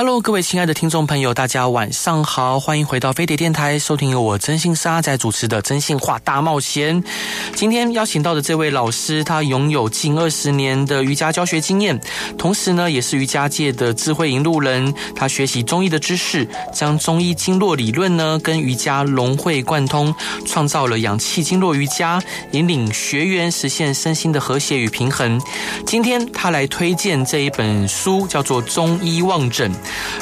[0.00, 7.02] Hello，各位亲爱的听众朋友，大家晚上好，欢迎回到飞碟电台，收听由我真心沙在主持的《真心话大冒险》。
[7.54, 12.00] 今天邀请到的这位老师，他拥有近二十年的瑜伽教学经验，
[12.38, 14.94] 同时呢，也是瑜伽界的智慧引路人。
[15.14, 20.14] 他学习中医的知识，将中医经络理论呢跟瑜伽融会贯通，
[20.46, 22.18] 创造了氧气经络瑜伽，
[22.52, 25.38] 引领学员实现身心的和谐与平衡。
[25.84, 29.70] 今天他来推荐这一本书，叫做《中医望诊》。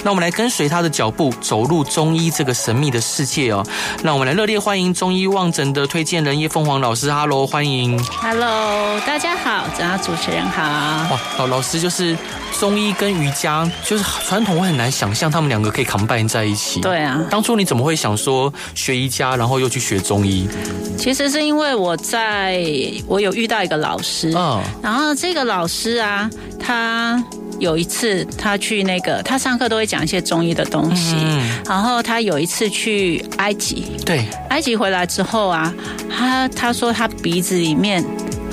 [0.02, 3.64] 那我们来跟随他的脚步，走入中医这个神秘的世界哦。
[4.02, 7.12] 那我们来热烈欢迎中医望诊的推荐人叶凤凰老师。
[7.12, 7.98] Hello，欢迎。
[8.04, 10.62] Hello，大家好，主要主持人好。
[10.62, 12.16] 哇，老老师就是
[12.58, 16.80] 中医跟瑜伽，就是传统我很难想象他们两个可以 combine 在一起。
[16.80, 20.48] 对啊，当初你怎么会想说学瑜伽，然后又去学中医？
[20.96, 22.62] 其实是因为我在
[23.06, 27.22] 我有遇到一个老师，嗯，然后这个老师啊，他。
[27.58, 31.14] 有一次，他去那个，他上课都会讲一些中医的东西。
[31.18, 35.72] 嗯，然后他有一次去埃及，对，埃及回来之后啊，
[36.16, 38.04] 他他说他鼻子里面、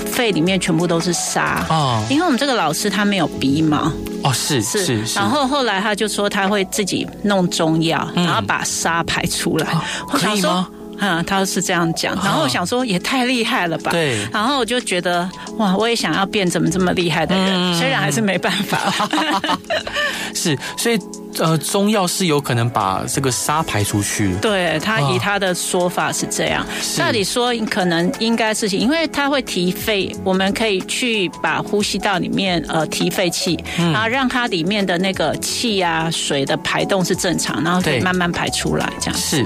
[0.04, 3.90] 肺里面全部都是沙哦，因为我们这个老师他没有鼻毛
[4.22, 5.18] 哦，是是是。
[5.18, 9.66] 然后后来他就说他会自己弄中药，然后把沙排出来。
[10.12, 10.66] 我想说。
[10.98, 13.90] 嗯，他是这样讲，然后我想说也太厉害了吧。
[13.90, 14.18] 对。
[14.32, 18.78] 然后我就觉得哇，我也想要变怎么这么厉害的人，嗯、虽然还是没办法。
[20.34, 20.98] 是，所以。
[21.38, 24.34] 呃，中药是有可能把这个沙排出去。
[24.40, 26.66] 对，他以他的说法是这样。
[26.96, 39.20] 那你说可能应该是，因为他会提肺，我们可以去把呼吸道里面呃提肺气，然后让它里面的那个气啊水的排动是正常，然后可以慢慢排出来这样。
[39.20, 39.44] 是。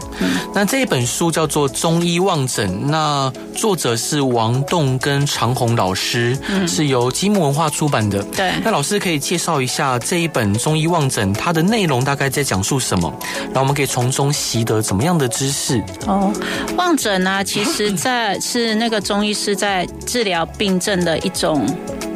[0.55, 8.23] 那这一本书叫做《中医望诊》，那作者是王栋跟长虹老师，是由积木文化出版的。
[8.37, 8.53] 对。
[8.63, 11.80] 那老师可以介绍一下这一本《中医望诊》它的内。
[11.81, 13.11] 内容大概在讲述什么？
[13.47, 15.83] 然后我们可以从中习得怎么样的知识？
[16.07, 16.31] 哦，
[16.77, 21.67] 望诊呢，其实在 是那个中医师在治疗病症的一种。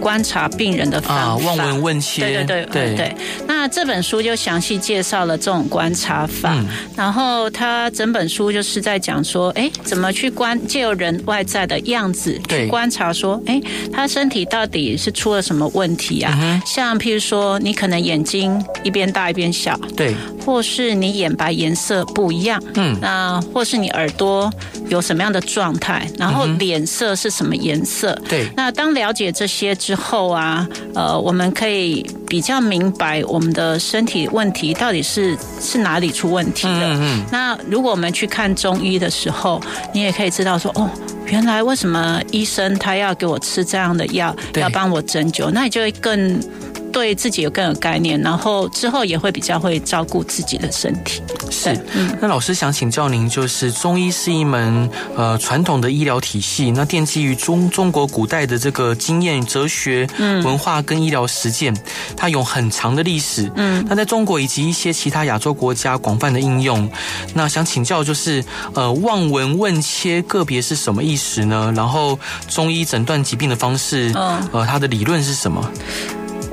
[0.04, 2.96] 观察病人的方法，啊、望闻问切，对对对对。
[2.96, 3.16] 对。
[3.46, 13.58] 那这本书就详细介绍了这种观察法，嗯、然后他整本书就是在讲说，哎，怎么去观借由人外在的样子去观察，说，哎，
[13.90, 16.38] 他身体到底是出了什么问题啊？
[16.38, 24.52] 嗯、像譬如说，你可能眼睛一边大一边小，对，或是你眼白颜色不一样，嗯，那或是你耳朵
[24.88, 28.14] 有什么样的状态，然后脸色是什么颜色？
[28.28, 36.86] 对，那当了解这些之后啊，呃，我们可以比较明白我们的身体问题到底是是哪里出问题的。
[36.88, 37.24] 嗯嗯。
[37.32, 39.60] 那如果我们去看中医的时候，
[39.92, 40.90] 你也可以知道说，哦，
[41.26, 46.38] 原来为什么医生他要给我吃这样的药，要帮我针灸，那你就会更。
[46.94, 51.20] 对自己有更有概念，然后之后也会比较会照顾自己的身体。
[51.50, 60.06] 是，嗯，那老师想请教您，就是中医是一门呃传统的医疗体系，那奠基于中中国古代的这个经验、哲学、
[60.44, 61.76] 文化跟医疗实践，
[62.16, 63.50] 它有很长的历史。
[63.56, 66.88] 嗯，那在中国以及一些其他亚洲国家广泛的应用。
[67.34, 71.72] 那想请教，就是呃望闻问切个别是什么意思呢？
[71.74, 72.16] 然后
[72.48, 75.68] 中医诊断疾病的方式，呃，它的理论是什么？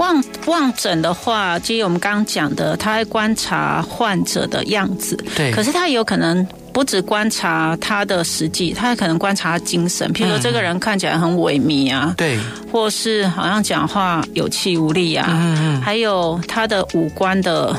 [0.02, 5.16] 望望诊的话，基于我们刚刚讲的，他会观察患者的样子。
[5.36, 5.52] 对。
[5.52, 10.12] 可是他有可能不只观察他的实际，他可能观察他精神。
[10.12, 12.16] 譬如说，这个人看起来很萎靡啊。
[12.18, 12.40] 对。
[12.72, 15.28] 或是好像讲话有气无力啊。
[15.30, 15.82] 嗯嗯。
[15.82, 17.76] 还有他的五官的。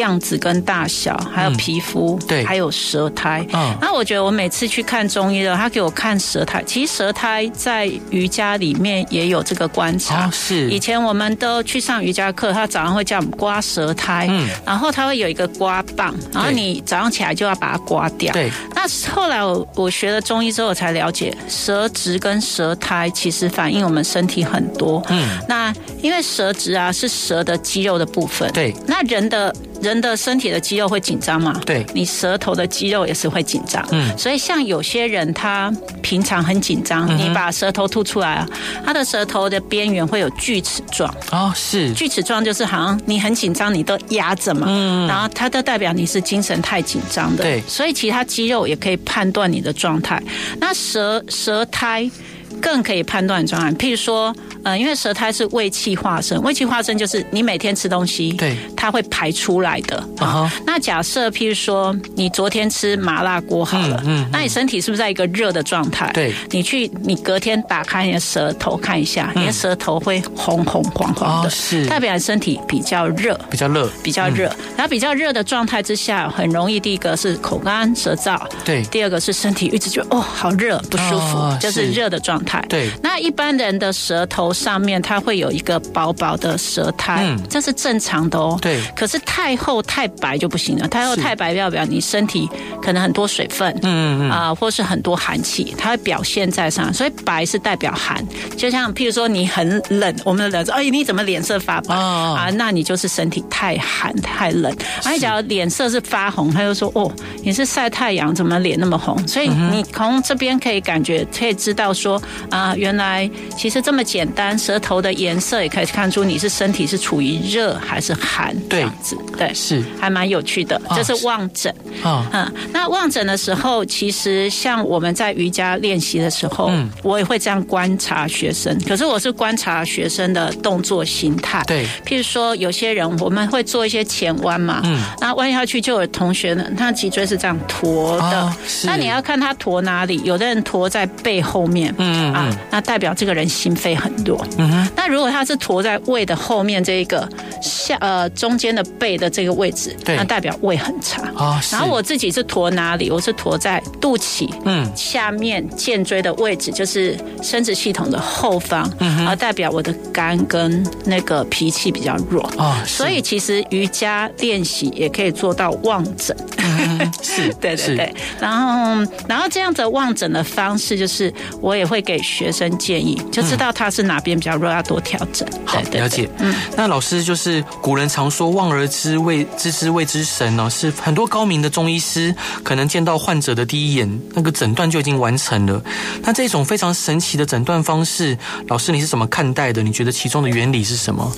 [0.00, 3.46] 样子跟大小，还有皮肤，嗯、对，还有舌苔。
[3.52, 6.62] 嗯，那我觉得我每次去看中医的，他给我看舌苔。
[6.64, 10.26] 其实舌苔在瑜伽里面也有这个观察。
[10.26, 18.32] 哦、是，以前我们都去上瑜伽课，他早上会叫我们刮舌苔，嗯，然后他会有一个刮棒，然后你早上起来就要把它刮掉。
[18.32, 18.50] 对。
[18.74, 25.02] 那后来我我学了中医之后，我才了解舌质跟舌苔其实反映我们身体很多。
[25.08, 25.38] 嗯。
[25.48, 25.72] 那
[26.02, 28.50] 因为舌质啊是舌的肌肉的部分。
[28.52, 28.74] 对。
[28.86, 29.54] 那人的。
[29.82, 31.60] 人的身体的肌肉会紧张嘛？
[31.64, 33.86] 对，你舌头的肌肉也是会紧张。
[33.92, 38.48] 嗯，所以像有些人他平常很紧张，嗯、你把舌头吐出来啊，
[38.84, 41.14] 他的舌头的边缘会有锯齿状。
[41.30, 44.66] 哦，是锯齿状，就是好像你很紧张，你都压着嘛。
[44.68, 47.44] 嗯，然后它都代表你是精神太紧张的。
[47.44, 50.22] 对，所以其他肌肉也可以判断你的状态。
[50.60, 52.10] 那舌舌苔。
[52.58, 54.34] 更可以判断状态，譬如说，
[54.66, 59.96] 呃，因为舌苔是胃气化生，胃气化生就是你每天吃东西，对，它会排出来的。
[60.18, 66.10] 啊、uh-huh.，那假设譬如说，你昨天吃麻辣锅好了，嗯，嗯，那你身体是不是在一个热的状态？
[66.12, 74.52] 对，你去，你隔天打开你的舌头看一下，嗯、你的舌头会红红黄黄的，是、oh, 代表你身体比较热，比较热，比较热。
[74.76, 82.60] 然后比较热的状态之下，很容易第一个是口干舌燥，对，第二个是身体一直觉得哦好热不舒服，oh, 就是热的状态。
[82.68, 88.58] 对，那一般人的舌头上面，它会有一个薄薄的舌苔，嗯，这是正常的哦。
[88.60, 90.88] 对，可是太厚太白就不行了。
[90.88, 92.48] 太厚太白代表你身体
[92.82, 96.92] 可能很多水分，嗯嗯嗯，啊、呃，或是很多寒气，它会表现在上。
[96.92, 98.24] 所以白是代表寒，
[98.56, 102.50] 就像譬如说你很冷，我们的冷，哎，你怎么脸色发白啊，啊？
[102.50, 104.74] 那你就是身体太寒太冷。
[105.04, 107.10] 而你假如脸色是发红，他就说哦，
[107.42, 109.16] 你是晒太阳，怎么脸那么红？
[109.26, 112.20] 所以你从这边可以感觉，可以知道说
[112.50, 112.74] 啊。
[112.76, 119.82] 原来其实这么简单，舌头的颜色也可以看出你是身体是处于热还是寒这样子，对，是。
[119.98, 120.78] 还蛮有趣的。
[120.94, 121.74] 这是望诊。
[122.02, 128.78] 啊，嗯，那望诊的时候，其实像我们在瑜伽练习的时候，嗯，我也会这样观察学生。
[128.86, 138.52] 可是我是观察学生的动作形态，对，譬如说有些人我们会做一些前弯嘛，嗯，那弯下去就有同学呢，他脊椎是这样驼的，哦，
[138.84, 142.32] 那你要看他驼哪里，有的人驼在背后面，嗯。
[142.32, 142.46] 啊。
[142.70, 144.46] 那代表这个人心肺很弱。
[144.58, 144.88] 嗯哼。
[144.96, 147.26] 那如果它是驼在胃的后面这一个
[147.62, 151.22] 下呃中间的背的这个位置，对，那代表胃很差。
[151.36, 151.58] 哦。
[151.72, 153.10] 然后我自己是驼哪里？
[153.10, 158.90] 我是驼在肚脐嗯下面荐椎的位置，就是生殖系统的后方。
[158.98, 159.26] 嗯。
[159.26, 162.42] 而代表我的肝跟那个脾气比较弱。
[162.58, 162.76] 哦。
[162.84, 166.36] 所以其实瑜伽练习也可以做到望诊。
[166.58, 167.52] 嗯、 是。
[167.54, 168.14] 对对对。
[168.40, 172.66] 然后然后这样子望诊的方式就是我也会给学生。
[172.76, 175.48] 建议就知道他是哪边比较弱，要多调整。
[175.64, 176.28] 好，了解。
[176.38, 185.82] 嗯，那老师就是古人常说“望而知未知之谓之神”呢，是很多高明的中医师可能见到患者的第一眼，那个诊断就已经完成了。
[186.22, 188.36] 那这种非常神奇的诊断方式，
[188.68, 189.82] 老师你是怎么看待的？
[189.82, 191.32] 你觉得其中的原理是什么？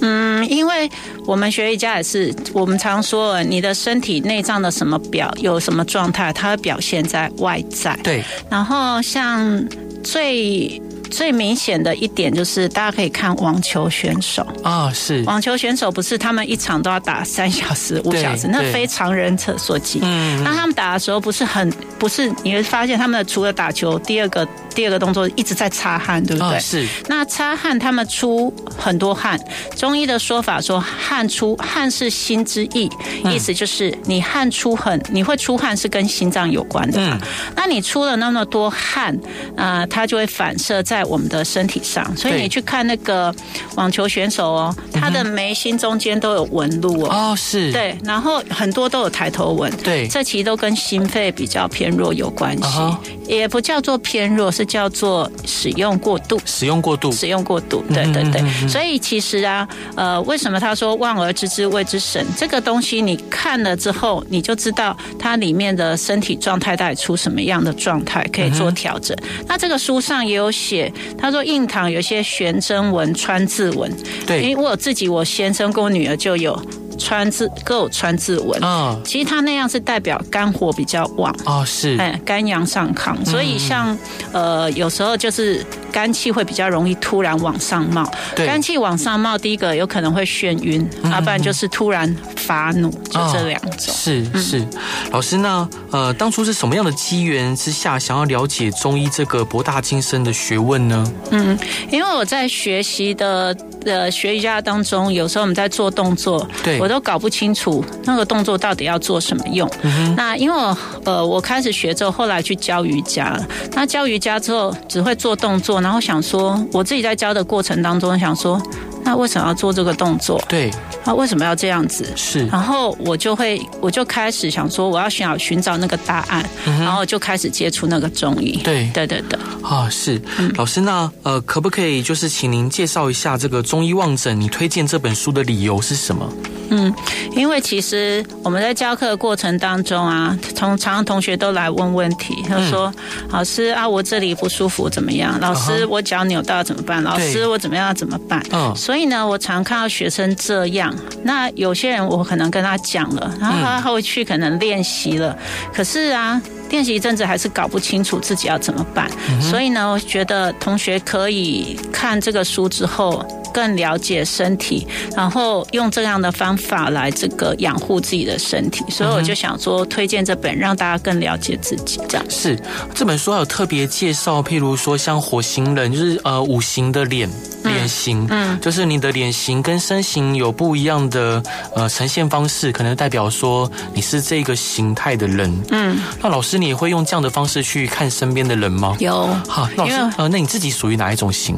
[0.00, 0.90] 嗯，因为
[1.26, 7.96] 我们学瑜伽也是，我们常说你的身体内脏的什么表有什么状态，它会表现在外在。
[8.02, 9.64] 对，然后像。
[10.02, 20.00] 最最明显的一点就是，大家可以看网球选手啊，是网球选手不是他们一场都要打三小时、五小时，那非常人所及。
[20.02, 24.48] 嗯，那他们打的时候不是很不是，你会发现他们除了打球，第二个。
[24.74, 26.56] 第二个动作一直在擦汗，对不对？
[26.56, 26.86] 哦、是。
[27.08, 29.38] 那擦汗，他们出很多汗。
[29.76, 32.90] 中医的说法说，汗出汗是心之意，
[33.24, 36.98] 意思就是你汗出很，你会出汗是跟心脏有关的。
[36.98, 37.20] 嗯。
[37.54, 39.14] 那你出了那么多汗，
[39.56, 42.16] 啊、呃，它就会反射在我们的身体上。
[42.16, 43.34] 所以你去看那个
[43.76, 47.08] 网球选手哦，他的眉心中间都有纹路哦。
[47.10, 47.70] 哦，是。
[47.72, 49.70] 对，然后很多都有抬头纹。
[49.78, 50.08] 对。
[50.08, 54.61] 这其实都跟心肺比较偏弱有关系，哦、也不叫做偏弱，是。
[54.64, 58.68] 叫做使用过度，使用过度，使用过度，对对对。
[58.68, 62.26] 所以其实啊，呃，为什么他说望而知之谓之神？
[62.36, 69.16] 这个东西你看了之后，你就知道它里面的身体状态到底出什么样的状态，可以做调整。
[69.46, 73.90] 那这个书上也有写，他说印堂有些悬针纹、川字纹。
[74.26, 76.60] 对，因为我自己，我先生跟我女儿就有。
[76.98, 78.62] 川字各有川字纹。
[78.62, 81.34] 啊，其实它那样是代表肝火比较旺。
[81.44, 81.96] 哦，是。
[81.98, 83.96] 哎，肝阳上亢，所以像
[84.32, 93.94] 呃有时候就是肝气会比较容易突然往上冒，肝气往上冒，第一个有可能会眩晕，要不然就是突然发怒，就这两种。
[93.94, 94.66] 是是，
[95.10, 101.12] 老师那呃当初是什么样的机缘之下想要了解中医这个博大精深的学问呢？
[101.30, 101.56] 嗯，
[101.90, 103.54] 因为我在学习的。
[103.84, 109.68] 呃学瑜伽当中，有时候我们在做动作，对，我都搞不清楚那个动作到底要做什么用。
[109.82, 113.36] 嗯、那因为我呃，我开始学之后，后来去教瑜伽。
[113.72, 118.60] 那教瑜伽之后，只会做动作，然后想说，我自己在教的过程当中，想说。
[119.04, 120.42] 那为什么要做这个动作？
[120.48, 120.70] 对，
[121.04, 122.06] 那为什么要这样子？
[122.16, 128.60] 是，然后我就会，我就开始想说，我要想寻找那个答案，嗯，然后就开始接触那个中医。
[128.62, 129.38] 对，对对对。
[129.62, 134.40] 啊，是，嗯，老师，那呃，可不可以就是请您介绍一下这个中医望诊？
[134.40, 136.28] 你推荐这本书的理由是什么？
[136.70, 136.92] 嗯，
[137.36, 142.92] 因为其实我们在教课的过程当中啊，从常常同学都来问问题，他说
[143.22, 145.38] ：“嗯、老师啊，我这里不舒服怎么样？
[145.38, 147.02] 老师，我脚扭到怎么办？
[147.02, 150.94] 老师，我怎么样怎么办？”嗯，所以呢，我常看到学生这样。
[151.22, 155.36] 那有些人我可能跟他讲了，然后他回去可能练习了，
[155.72, 156.40] 可是啊。
[156.70, 163.22] 练习一阵子还是搞不清楚自己要怎么办，嗯、所以呢，我觉得同学可以看这个书之后
[163.52, 168.82] 更了解身体，然后用这样的方法来这个养护自己的身体。
[168.88, 172.00] 所以我就想说，推荐这本让大家更了解自己。
[172.08, 172.58] 这样是
[172.94, 177.28] 这本书还有特别介绍，譬如说像火星人，就是呃五行的脸
[177.64, 181.42] 脸型，嗯，就是你的脸型跟身形有不一样的
[181.74, 185.54] 呃呈现方式，可能代表说你是这个形态的人。
[185.70, 186.62] 嗯，那老师。
[186.62, 188.96] 你也会用这样的方式去看身边的人吗？
[189.00, 191.56] 有，好，老师，呃，那你自己属于哪一种型？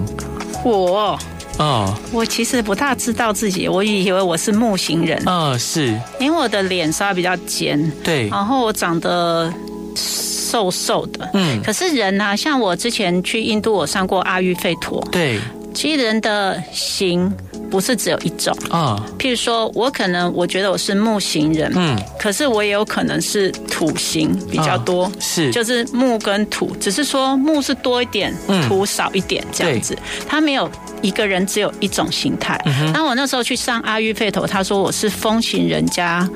[0.65, 1.19] 我，
[1.59, 5.23] 嗯，我其实不大知道自己，我以为我是木型人。
[5.27, 9.53] 嗯，是，因为我的脸稍微比较尖，对，然后我长得
[9.95, 15.39] 瘦瘦的，嗯，可是人呢、啊，像我之前去印度，我上过阿育吠陀，对，
[15.73, 17.33] 其实人的型。
[17.71, 18.57] 不是只有一种。
[18.71, 28.33] 啊，譬如说，我可能我觉得我是木型人，嗯，可是我也有可能是土型比较多，是，就是木跟土，只是说木是多一点，
[28.69, 30.71] 土少一点这样子，他没有
[31.05, 32.59] 一个人只有一种形态。
[32.93, 36.29] 那我那时候去上阿育吠陀，他说我是风行人加，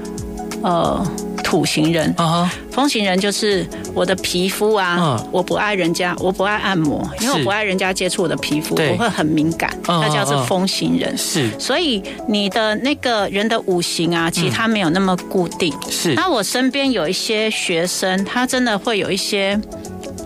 [0.63, 1.05] 呃。
[1.49, 2.13] 土型人。
[2.19, 11.17] 啊，风型人就是我的皮肤啊，我不爱人家，我不爱按摩，因为我不爱人家接触我的皮肤，我会很敏感，那叫做风型人。
[11.17, 15.73] 是，所以你的那个人的五行啊，其实他没有那么固定。
[15.89, 19.59] 是，那我身边有一些学生，他真的会有一些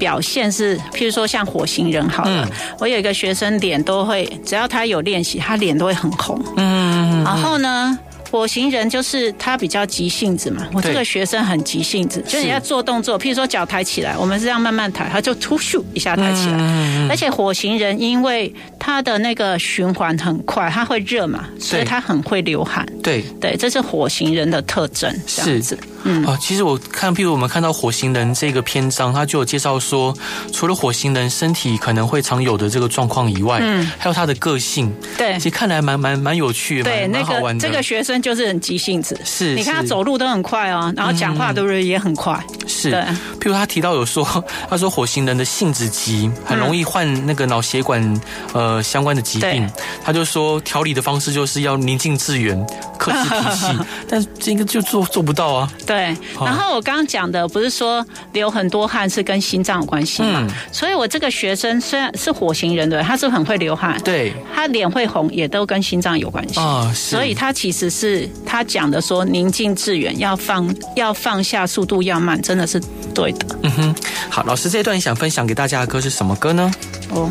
[0.02, 2.48] 表现是，譬如说像火星人好了，
[2.80, 6.42] 我有一个学生脸都会，只要他有练习，他脸都会很红。
[6.56, 7.96] 嗯，然后呢？
[8.32, 17.06] 火型人就是他比较急性子嘛，我这个学生很急性子，就是你要做动作，譬如说脚抬起来，我们是这样慢慢抬，他就突咻一下抬起来。
[17.10, 22.86] 而且火型人因为他的那个循环很快，他会热嘛，所以他很会流汗。
[23.02, 25.78] 对对，这是火型人的特征，这样子。
[26.04, 30.16] 嗯啊，其实我看，譬如我们看到火星人这个篇章，他就有介绍说，
[30.52, 34.92] 除了火星人身体可能会常有的这个状况以外，嗯，还有他的个性。
[35.18, 37.68] 对，其实看来蛮蛮蛮有趣蛮好玩的。
[37.68, 42.42] 这个学生就是很急性子，是，你看他走路都很快哦，然后讲话都是也很快。
[42.66, 43.00] 是，对。
[43.40, 44.24] 譬如他提到有说，
[44.70, 48.20] 他说火星人的性子急，很容易患那个脑血管
[48.52, 49.68] 呃相关的疾病。
[50.04, 52.56] 他就说调理的方式就是要宁静致远，
[52.98, 53.66] 克制脾气，
[54.08, 55.70] 但这个就做做不到啊。
[55.86, 60.40] 对，然后我刚刚讲的不是说流很多汗是跟心脏有关系嘛？
[60.42, 66.62] 嗯、所以我这个学生虽然是火星人，对，他是很会流汗，对，他脸会红，也都跟心脏有关系啊。
[66.62, 68.11] 哦、所以他其实是
[68.44, 72.80] 他讲的说宁静致远，要放要放下，速度要慢，真的是
[73.14, 73.58] 对的。
[73.62, 73.94] 嗯哼，
[74.30, 76.70] 好，老师这一段想分享给大家的歌是什么歌呢？
[77.10, 77.30] 哦，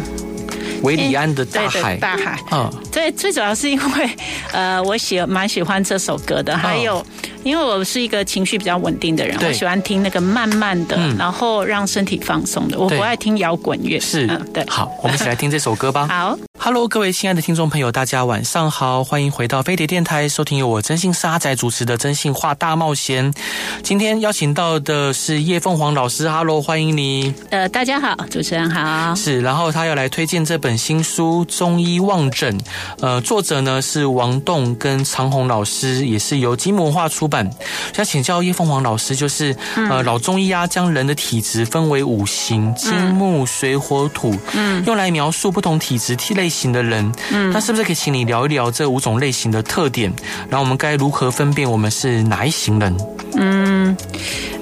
[0.83, 2.39] 维里安的大海，大海。
[2.51, 4.09] 嗯，对，最主要是因为
[4.53, 6.97] 呃，我喜蛮喜欢这首歌的，还有。
[6.97, 7.05] 哦
[7.43, 12.77] 因为我是一个情绪比较稳定的人，我喜欢听那个慢慢的，然后让身体放松的。
[12.77, 13.99] 我不爱听摇滚乐。
[13.99, 14.63] 是嗯，对。
[14.69, 16.05] 好，我们一起来听这首歌吧。
[16.13, 16.37] 好。
[16.63, 23.33] Hello，各位亲爱的听众朋友，大家晚上好，欢迎回到飞碟电台，收听由我真心沙仔主持的《真心话大冒险》。
[23.81, 27.33] 今天邀请到的是叶凤凰老师，Hello，欢迎你。
[27.49, 29.15] 呃，大家好，主持人好。
[29.15, 32.55] 是，然后他要来推荐这本新书《中医望诊》，
[32.99, 37.49] 呃，作者呢是王栋跟长鸿老师，也是由金文化出版。
[37.91, 50.13] 想请教叶凤凰老师，就是呃，老中医啊，将人的体质分为五行：金木水火土，嗯，用来描述不同体质体类型的人，嗯，那是不是可以请你聊一聊这五种类型的特点？
[50.49, 52.95] 然后我们该如何分辨我们是哪一型人？
[53.37, 53.95] 嗯，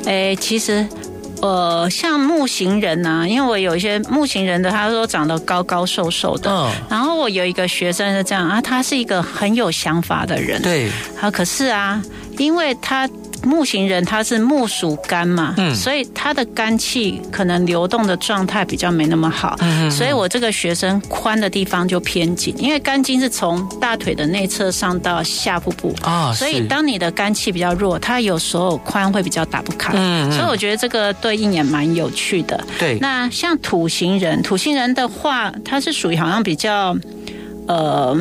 [0.05, 0.87] 诶，其实，
[1.41, 12.01] 呃，像木型人呐、啊，因为我有一些木型人的，他说长得高高瘦瘦的，嗯，然后我有一个学生是这样啊，他是一个很有想法的人，对，啊，可是啊，
[12.37, 13.09] 因为他。
[13.43, 32.61] 木型人他是木属肝嘛，嗯，所以他的肝气可能流动的状态比较没那么好，嗯，所以我这个学生髋的地方就偏紧，因为肝经是从大腿的内侧上到下腹部啊，所以当你的肝气比较弱，他有时候髋会比较打不开，嗯，所以我觉得这个对应也蛮有趣的。
[32.77, 36.95] 对，那像土型人，土型人的话，他是属于好像比较，
[37.67, 38.17] 呃。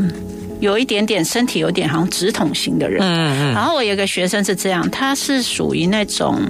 [0.60, 6.40] 有一点点身体有点好像直筒型的人，嗯嗯，然后我有个学生是这样，他是属于那种，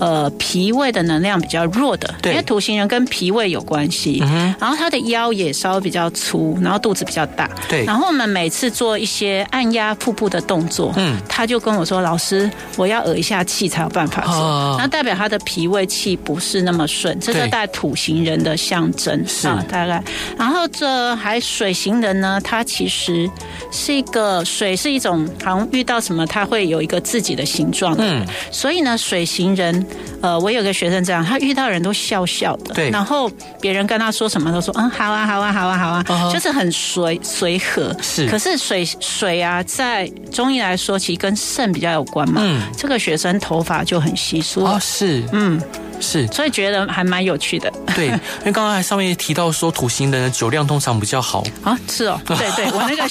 [0.00, 4.20] 呃脾胃的能量比较弱的，因为土型人跟脾胃有关系。
[4.22, 7.50] 嗯，然后他的腰也稍微比较粗，然后肚子比较大。
[7.68, 14.34] 对，然后我们每次做一些按压腹部的动作，嗯，他就跟我说：“老师，我要耳一下气才有办法做。
[14.34, 20.02] 哦”那代表他的脾胃气不是那么顺，这是带土型人的象征是啊，大概。
[20.36, 23.28] 然后这还水型人呢，他其实
[23.70, 27.94] 是一个水是一种，好像遇到什么他会有一个自己的形状。
[27.98, 29.86] 嗯，所以呢，水型人，
[30.20, 33.30] 呃，我有个学生这样，他遇到人都笑笑的，对，然后
[33.60, 37.94] 别人跟他说什么都说嗯，好啊，好啊，好啊，好啊，哦、就是很随随和。
[38.02, 42.40] 是，可是水水啊，在中医来说，其实跟肾比较有关嘛。
[42.44, 45.60] 嗯，这个学生头发就很稀疏哦，是，嗯。
[46.00, 47.68] 是，所以觉得还蛮有趣的。
[47.92, 48.06] 对，
[48.40, 53.02] 因为刚刚还上面提到说土型人的酒量通常比较好啊，是哦，对对，我那个。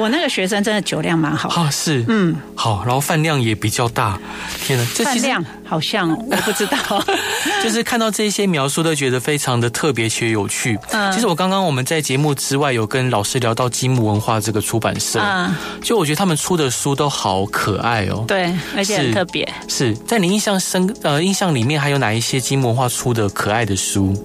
[0.00, 4.18] 我那个学生真的酒量蛮好啊，是，嗯，好，然后饭量也比较大。
[4.64, 7.04] 天哪，这饭量好像我不知道，
[7.62, 10.78] 就是看到这些描述都觉得非常的特别且有趣。
[10.90, 19.46] 嗯，其实我刚刚我们在节目之外有跟老师聊到积木文化这个出版社，嗯，就我觉得他们出的书都好可爱哦，对，而且很特别。
[19.68, 24.16] 是在你印象深呃印象里面还有哪一些积木文化出的可爱的书？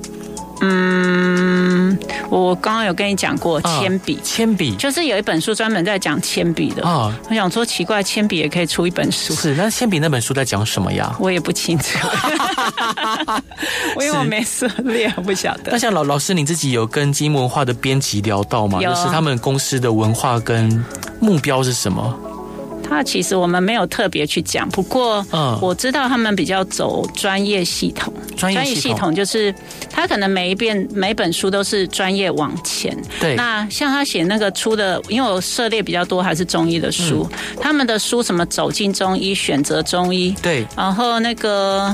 [0.61, 1.97] 嗯，
[2.29, 7.13] 我刚刚有跟你讲过铅笔，铅笔就是有一本书专门在讲铅笔的啊。
[7.29, 9.53] 我想说奇怪，铅笔也可以出一本书，是？
[9.55, 11.15] 那铅笔那本书在讲什么呀？
[11.19, 11.97] 我也不清楚，
[13.95, 15.71] 我因为我没涉猎，我不晓得。
[15.71, 18.79] 那像老老师你自己有跟积木文化的编辑聊到吗？
[18.81, 20.83] 就是他们公司的文化跟
[21.19, 22.17] 目标是什么？
[22.95, 25.25] 他其实我们没有特别去讲，不过
[25.61, 28.13] 我知道他们比较走专业系统。
[28.37, 29.53] 专业系统就是
[29.91, 32.97] 他可能每一遍每本书都是专业往前。
[33.19, 33.35] 对。
[33.35, 37.27] 那像他写那个出的，因为我涉猎比较多，还是中医的书。
[37.29, 40.33] 嗯、他们的书什么走进中医、选择中医。
[40.41, 40.65] 对。
[40.77, 41.93] 然后那个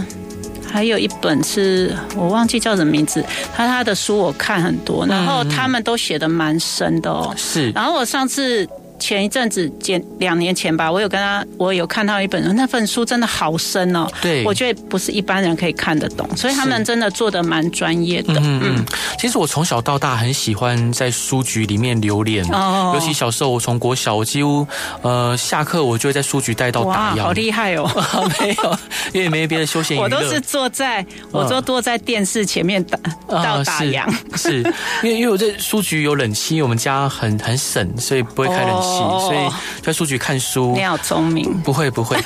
[0.71, 7.33] 还有一本是我忘记叫什么名字，他他的书我看很多，然后他们都写的蛮深的哦。
[7.35, 7.71] 是。
[7.71, 8.69] 然后我上次。
[9.01, 14.07] 前一阵子，前两年前吧，我有跟他，我有看到一本，那份书真的好深哦。
[14.21, 18.35] 对，我觉得不是一般人可以看得懂，所以他们真的做的蛮专业的。
[18.37, 18.85] 嗯嗯。
[19.19, 24.65] 其实我从小到大很喜欢在书局里面流连，哦，尤其小时候，我从国小，我几乎
[25.01, 27.23] 呃下课我就会在书局待到打烊。
[27.23, 27.89] 好厉害哦！
[28.39, 28.77] 没有，
[29.13, 29.97] 因为没有别的休闲。
[29.97, 34.05] 我都是坐在，我都坐在电视前面打到打烊。
[34.35, 34.61] 是，
[35.03, 38.90] 因为因为我在书局有冷气，我们家很很省，所以不会开冷气。
[38.91, 39.49] 所以
[39.81, 41.51] 在书局看书，你好聪明。
[41.61, 42.17] 不会不会，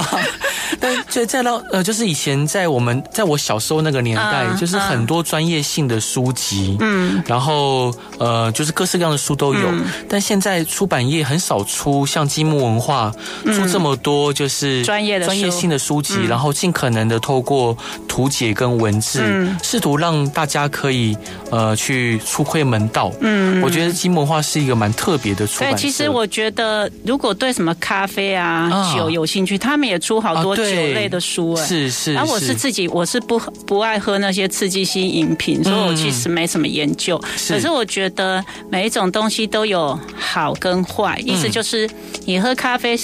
[0.80, 9.68] 但就在到呃，就是以前在我们在我小时候那个年代，就是很多专业性的书籍，嗯，然后呃，就是各式各样的书都有。
[10.08, 13.12] 但现在出版业很少出像积木文化
[13.44, 17.76] 出这么多，就是专业的专业性的书籍，然后尽可能的透过
[18.16, 21.14] 图解跟文字，试图让大家可以
[21.50, 23.12] 呃去出窥门道。
[23.20, 25.76] 嗯，我觉得积木文化是一个蛮特别的出版。
[25.76, 31.54] 其实我觉得，如果对什么咖啡啊、哦、酒有兴趣，他们也出好多酒类的书。
[31.56, 32.14] 是是。
[32.14, 37.22] 然后我是自己，我是不不爱喝那些刺激性饮品，所以我其实没什么研究。
[37.36, 37.52] 是。
[37.52, 41.86] 可是我觉得每一种东西都有好跟坏，意思就是
[42.24, 42.98] 你喝咖啡。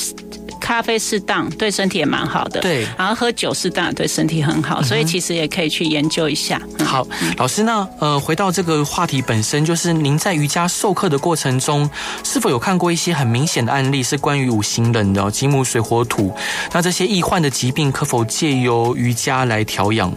[0.73, 6.59] 咖啡适当对身体也蛮好的，对，然后喝酒适当对身体很好，所以其实也可以去研究一下。
[6.79, 7.07] 嗯、好，
[7.37, 11.91] 老师呢，呃，回到这个话题本身，就是您在瑜伽授课的过程中，
[12.25, 16.35] 是否有看过一些很明显的案例，是关于五行人的金木水火土？
[16.73, 20.11] 那这些易患的疾病可否借由瑜伽来调养？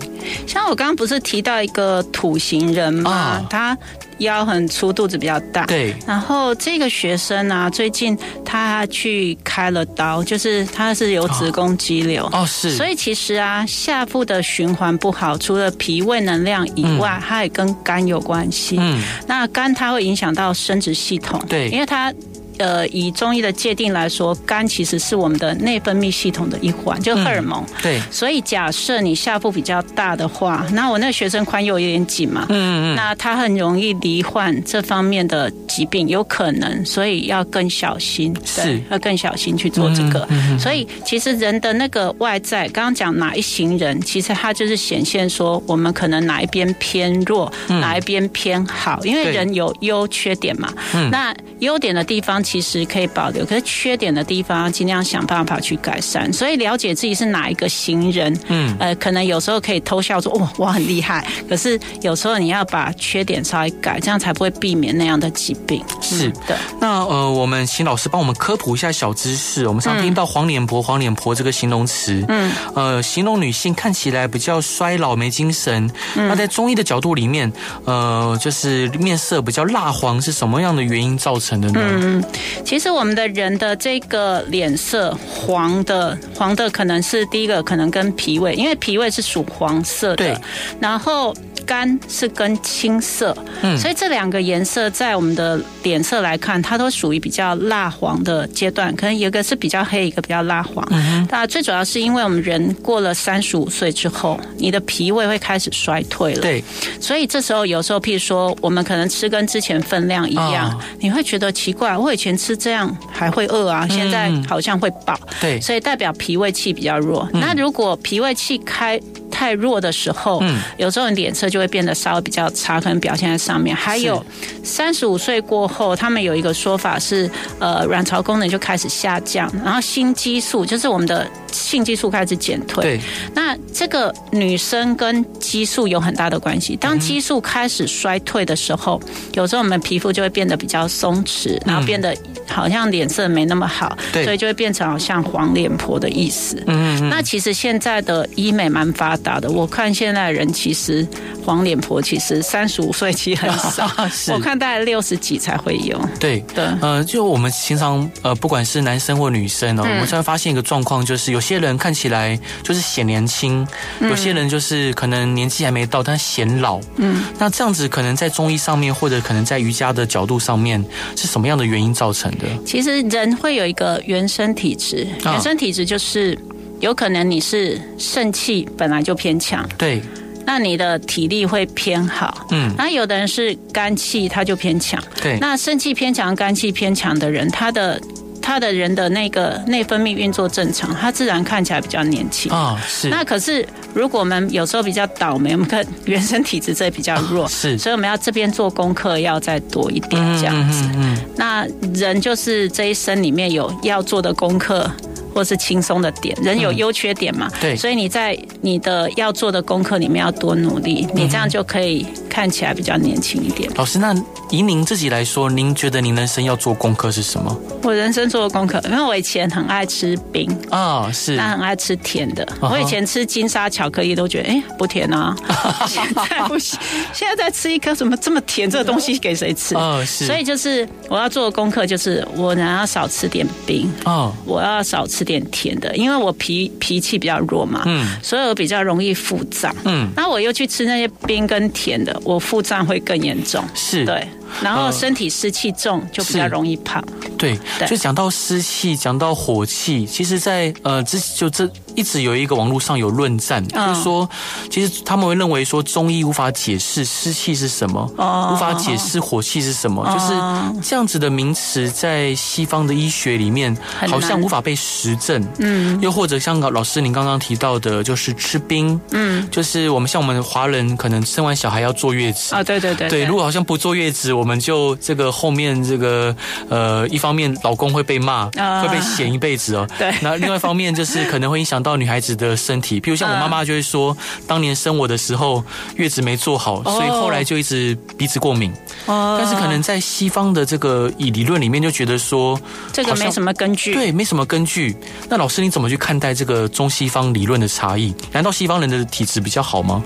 [0.47, 3.11] 像我刚刚不是提到一个土型人吗？
[3.11, 3.77] 啊、他。
[4.19, 5.65] 腰很粗，肚子比较大。
[5.65, 5.95] 对。
[6.05, 12.25] 然后这个学生啊，最近他去开了刀，就是他是有子宫肌瘤。
[12.31, 12.71] 哦，是。
[12.75, 18.77] 所以其实啊，下腹的循环不好，除了脾胃能量以外，它也跟肝有关系。
[18.79, 19.01] 嗯。
[19.27, 21.41] 那肝它会影响到生殖系统。
[21.47, 21.69] 对。
[21.69, 22.13] 因为它。
[22.57, 27.61] 呃，以中医的界定来说，肝其实是我们的内分泌系统的一环，就荷尔蒙。
[27.63, 40.27] 嗯、对，所以假设你下腹比较大的话，那我那个学生宽又有点紧嘛，嗯嗯，那他很容易罹患这方面的疾病，有可能，所以要更小心，是要更小心去做这个。
[40.59, 50.71] 所以其实人的那个外在，刚刚讲哪一行人，其实他就是显现说我们可能哪一边偏弱，嗯、哪一边偏好，因为人有优缺点嘛。
[50.93, 52.44] 嗯，那优点的地方。
[52.45, 56.31] 其实可以保留，可是缺点的地方尽量想办法去改善。
[56.31, 61.27] 所以了解自己是哪一个行人，嗯，呃，可能有时候可以偷笑说，哇，我很厉害。
[61.49, 65.83] 可是有时候你要把缺点稍微改，这样才不会避免那样的疾病。
[65.99, 66.55] 是的。
[66.79, 69.67] 那呃，我们请老师帮我们科普一下小知识。
[69.67, 75.89] 我们常听到黄脸婆、黄脸婆这个形容词，嗯，呃，形容女性看起来比较衰老、没精神。
[76.13, 77.51] 那在中医的角度里面，
[77.85, 81.81] 呃，就是面色比较蜡黄，是什么样的原因造成的呢？
[81.83, 82.23] 嗯，
[82.63, 90.37] 其实我们的人的这个脸色黄的，黄的可能是第一个，可能跟脾胃，因为脾胃是属黄色的，对，
[90.79, 91.35] 然后。
[91.65, 98.95] 肝是跟青色，嗯，所以这两个颜色在我们的脸色来看，它都属于比较蜡黄的阶段。
[98.95, 100.85] 可能一个是比较黑，一个比较蜡黄。
[100.91, 106.41] 嗯，那最主要是因为我们人过了三十五岁之后，你的脾胃会开始衰退了。
[106.41, 106.63] 对，
[107.01, 115.19] 所以这时候有时候，譬如说，我们可能吃跟之前分量一样，哦，你会觉得奇怪，我以前吃这样还会饿啊，现在好像会饱。
[115.41, 117.27] 对，所以代表脾胃气比较弱。
[117.33, 118.99] 那如果脾胃气开
[119.31, 123.75] 太弱的时候，嗯，有时候脸色就会变得稍微比较差，可能表现在上面。
[123.75, 124.23] 还有
[124.63, 132.83] 三十五岁过后，他们有一个说法是，呃，卵巢功能就开始下降，然后新激素就是我们的性激素开始减退。
[132.83, 132.99] 对，
[133.33, 136.75] 那这个女生跟激素有很大的关系。
[136.75, 138.99] 当激素开始衰退的时候，
[139.33, 142.15] 有时候我们皮肤就会变得比较松弛，然后变得
[142.47, 146.61] 好像脸色没那么好，对，所以就会变成好像黄脸婆的意思。
[146.67, 149.39] 嗯，那其实现在的医美蛮发达。
[149.39, 151.05] 的，我看现在的人其实
[151.45, 153.89] 黄脸婆其实三十五岁其实很少，
[154.33, 155.99] 我看大概六十几才会有。
[156.19, 163.65] 对对，呃，就我们平常呃，不管是男生或女生哦，嗯、我们才会发现一个状况，就是有些人看起来就是显年轻，
[163.99, 166.79] 嗯、有些人就是可能年纪还没到，但显老。
[166.97, 170.83] 嗯，那这样子可能在中医上面，或者可能在瑜伽的角度上面，
[171.15, 172.47] 是什么样的原因造成的？
[172.65, 176.37] 其实人会有一个原生体质，原生体质就是。
[176.81, 180.01] 有可能你是肾气本来就偏强，对，
[180.45, 187.99] 那你的体力会偏好，嗯，那有的人是肝气他就偏强，对，那肾气偏强、肝气偏强的人，他的
[188.45, 192.79] 他的人的那个内分泌运作正常，他自然看起来比较年轻啊。
[192.87, 200.87] 是，那可是如果我们有时候比较倒霉，我们看原生体质这比较弱，是，所以我们要这边做功课要再多一点这样子。
[200.95, 204.89] 嗯，那人就是这一生里面有要做的功课。
[205.35, 207.51] 或是轻松的点，人有优缺点嘛？
[207.59, 213.69] 对，所以你在你的要做的功课里面要多努力，你这样就可以看起来比较年轻一点。
[213.75, 214.15] 老师，那
[214.49, 217.53] 以您自己来说，您觉得您人生要做功课是什么？
[217.83, 222.47] 我人生做的功课，因为我以前很爱吃冰啊，是，那很爱吃甜的。
[222.61, 225.35] 我以前吃金沙巧克力都觉得哎不甜啊，
[225.85, 226.79] 现在不行，
[227.11, 229.75] 现在再吃一颗什么这么甜这个东西给谁吃？
[229.75, 230.25] 哦，是。
[230.25, 235.24] 所以就是我要做的功课就是我能要少吃点冰哦，我要少吃。
[235.25, 244.05] 点甜的，因为我脾脾气比较弱嘛，嗯，所以我比较容易腹胀，嗯，那我又去吃那些冰跟甜的，我腹胀会更严重，是。
[244.05, 244.25] 对。
[244.61, 247.03] 然后身体湿气重，就比较容易胖。
[247.37, 247.59] 对，
[247.89, 254.27] 就讲到湿气，讲到火气，其实在，在呃，之就这一直有一个网络上有论战，就是说，
[254.71, 263.75] 其实他们会认为说中医无法解释湿气是什么，无法解释火气是什么，就是这样子的名词，在西方的医学里面
[264.07, 265.45] 好像无法被实证。
[265.59, 276.35] 嗯，又或者像老师您刚刚提到的，就是吃冰，嗯，就是我们像我们华人可能生完小孩要坐月子啊，对对对，对，如果好像不坐月子，我我们就这个后面这个
[276.69, 279.87] 呃，一方面老公会被骂，会被嫌一辈子哦。
[279.97, 280.13] 对。
[280.21, 284.17] 那另外一方面就是可能会影响到女孩子的身体，譬如像我妈妈就会说，
[284.47, 285.63] 当年生我的时候
[285.97, 288.73] 月子没做好，所以后来就一直鼻子过敏。
[289.05, 289.37] 哦。
[289.39, 292.59] 但是可能在西方的这个以理论里面就觉得说
[292.91, 294.97] 这个没什么根据，对，没什么根据。
[295.29, 298.15] 那老师你怎么去看待这个中西方理论的差异？
[298.31, 300.03] 难道西方人的体质比较好吗？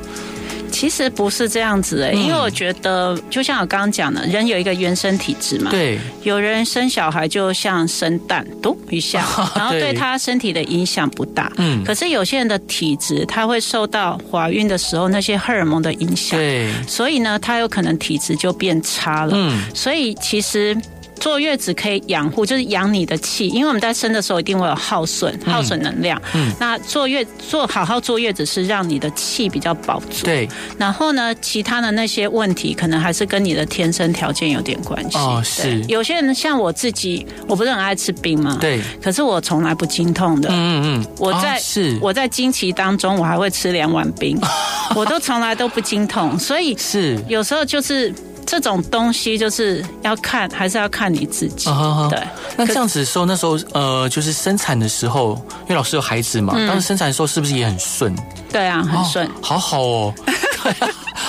[0.72, 5.72] 其实不是这样子哎，因为我觉得，就像我刚刚讲的，人有一个原生体质嘛。
[5.72, 6.00] 对。
[6.24, 11.52] 有人生小孩就像生蛋，咚一下， 然后对他身体的影响不大。
[11.58, 11.84] 嗯。
[11.84, 16.40] 可是有些人的体质，他会受到怀孕的时候那些荷尔蒙的影响。
[16.40, 16.72] 对。
[16.88, 19.32] 所以呢，他有可能体质就变差了。
[19.36, 19.62] 嗯。
[19.74, 20.78] 所以其实。
[21.20, 26.20] 坐月子可以养护，就是养你的气，因为我们在生的时候一定会有耗损，耗损能量。
[26.34, 30.26] 嗯，那坐月坐好好坐月子是让你的气比较保足。
[30.26, 35.18] 对，然后呢，其他的那些问题可能还是跟你的天生条件有点关系。
[35.18, 35.84] 哦，是。
[35.88, 38.58] 有些人像我自己，我不是很爱吃冰吗？
[38.60, 38.80] 对。
[39.02, 40.50] 可是我从来不经痛的。
[40.50, 41.06] 嗯嗯嗯。
[41.18, 44.40] 我在、哦、是我在经期当中，我还会吃两碗冰，
[44.96, 48.14] 我都从来都不经痛，所以是有时候就是。
[48.50, 51.70] 这种东西就是要看，还是要看你自己。
[51.70, 52.20] 啊、对，
[52.58, 58.16] 那这样子的时候，那时候呃，就是生产的时候，因为老师有孩子嘛，嗯、当时生产的时候是不是也很顺？
[58.52, 60.14] 对啊，很顺、哦，好好哦。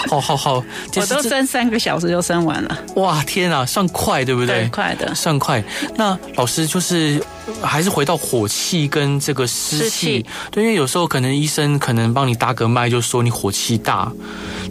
[0.08, 0.64] 好 好好，
[0.96, 2.78] 我都生三个小时就生完了。
[2.96, 4.62] 哇，天啊，算快对不对？
[4.62, 5.62] 对，快的，算快。
[5.94, 7.22] 那老师就是
[7.60, 14.10] 还是回到火气跟这个湿气，湿气对，因为有时候可能医生可能帮你搭个脉，就说你火气大，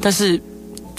[0.02, 0.42] 但是。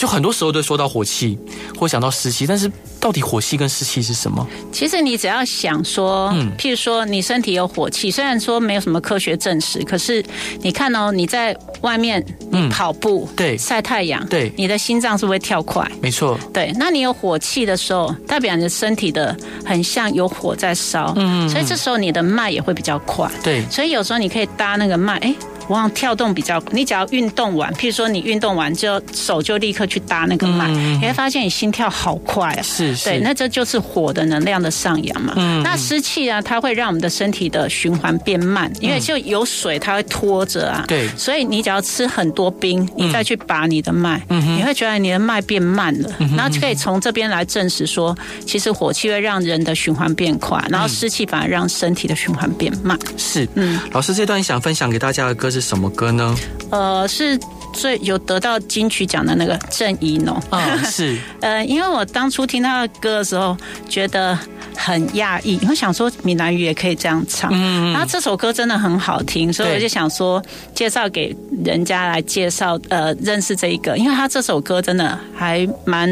[0.01, 1.39] 就很多时候都说到火气，
[1.79, 4.47] 或想到湿气，但是到底火气跟湿气是什么？
[4.73, 10.25] 其实你只要想说，嗯，譬如说你身体有火气，虽然说没有什么科学证实，可是
[10.63, 12.25] 你看哦，你在外面
[12.71, 15.87] 跑步，嗯、对，晒太阳，对，你的心脏是不是会跳快？
[16.01, 16.73] 没错，对。
[16.79, 19.37] 那你有火气的时候，代表你的身体的
[19.67, 23.63] 很像有火在烧，嗯，所以这时候你的脉也会比较快，对。
[23.71, 25.35] 所以有时候你可以搭那个脉，哎。
[25.71, 32.63] 往跳动比较，你只要运动完，譬如说你运动完就手就立刻去搭那个脉，嗯、你会发现你心跳好快啊！
[32.63, 35.33] 是，是，对，那这就是火的能量的上扬嘛。
[35.37, 40.85] 嗯，那湿气啊，它会让我们的身体的循环变慢，因为就有水它会拖着啊。
[40.89, 46.11] 对，所以你只要吃很多冰，你再去拔你的脉，嗯、你会觉得你的脉变慢了。
[46.19, 52.99] 嗯、然后就可以从这边来证实说，其实火气会让人的循环变快，然后湿气反而让身体的循环变慢。
[53.17, 55.60] 是，嗯，老师这段想分享给大家的歌是。
[55.61, 56.35] 什么歌呢？
[56.71, 57.39] 呃，是
[57.73, 60.41] 最有得到金曲奖的那个郑怡农。
[60.51, 61.19] 啊，是。
[61.41, 63.57] 呃，因为我当初听他的歌的时候，
[63.89, 64.39] 觉得
[64.77, 70.43] 很讶异，我想说闽南语也可以这样唱，嗯，然后这首歌真的很好听，所以我就想说
[70.75, 76.09] 介绍给人家来介绍，呃，认识这一个，因为他这首歌真的还蛮，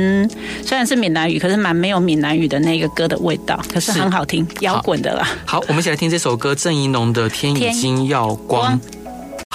[0.65, 5.29] 虽然是闽南语，可是蛮没有闽南语的那个歌的味道，可是很好听，摇滚的啦。
[5.45, 8.79] 好，我们一起来听这首歌，郑怡农的《天已经要光》。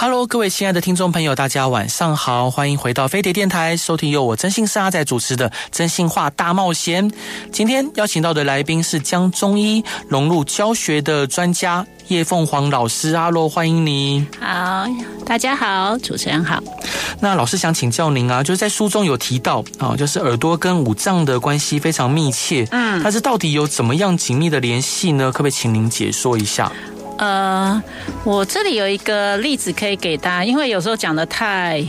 [0.06, 7.10] Hello，各位亲爱的听众朋友，大家晚上好，欢迎回到飞碟电台，收听由我真心是阿仔主持的《真心话大冒险》。
[7.54, 14.28] 今天邀请到的来宾是将中医融入教学的专家叶凤凰老师，阿罗，欢迎你。
[14.42, 14.86] 好，
[15.26, 16.62] 大家好，主持人好。
[17.22, 25.32] 那老师想请教您啊，就是在书中有提到啊，就是耳朵跟五脏的关系非常密切，嗯，但是到底有怎么样紧密的联系呢？
[25.32, 26.70] 可不可以请您解说一下？
[27.24, 27.82] 呃，
[28.26, 31.82] 我这里有一个例子可以给大家，因为有时候讲的太